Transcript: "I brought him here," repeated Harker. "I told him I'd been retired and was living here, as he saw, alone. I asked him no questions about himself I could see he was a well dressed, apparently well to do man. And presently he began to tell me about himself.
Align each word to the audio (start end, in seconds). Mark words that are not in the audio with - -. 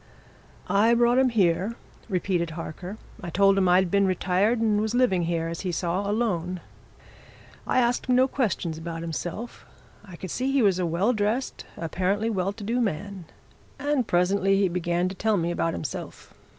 "I 0.67 0.95
brought 0.95 1.19
him 1.19 1.29
here," 1.29 1.75
repeated 2.09 2.49
Harker. 2.57 2.97
"I 3.21 3.29
told 3.29 3.55
him 3.55 3.69
I'd 3.69 3.91
been 3.91 4.07
retired 4.07 4.59
and 4.59 4.81
was 4.81 4.95
living 4.95 5.25
here, 5.25 5.47
as 5.47 5.59
he 5.61 5.71
saw, 5.71 6.09
alone. 6.09 6.59
I 7.67 7.77
asked 7.81 8.07
him 8.07 8.15
no 8.15 8.27
questions 8.27 8.79
about 8.79 9.03
himself 9.03 9.63
I 10.03 10.15
could 10.15 10.31
see 10.31 10.51
he 10.51 10.63
was 10.63 10.79
a 10.79 10.87
well 10.87 11.13
dressed, 11.13 11.67
apparently 11.77 12.31
well 12.31 12.51
to 12.51 12.63
do 12.63 12.81
man. 12.81 13.25
And 13.77 14.07
presently 14.07 14.57
he 14.59 14.69
began 14.69 15.07
to 15.07 15.13
tell 15.15 15.37
me 15.37 15.51
about 15.51 15.73
himself. 15.73 16.33